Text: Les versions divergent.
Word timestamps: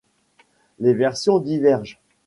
Les 0.79 0.95
versions 0.95 1.37
divergent. 1.37 1.99